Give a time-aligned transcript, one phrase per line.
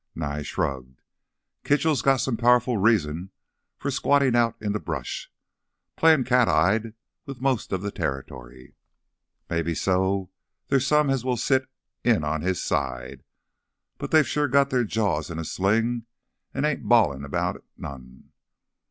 [0.15, 0.99] Nye shrugged.
[1.63, 3.29] "Kitchell's got some powerful reason
[3.77, 5.31] for squattin' out in th' brush
[5.95, 6.95] playin' cat eyed
[7.27, 8.73] with most of th' territory.
[9.47, 10.31] Maybe so
[10.69, 11.67] there're some as will sit
[12.03, 13.23] in on his side,
[13.99, 16.07] but they've sure got their jaws in a sling
[16.51, 18.31] an' ain't bawlin' about it none.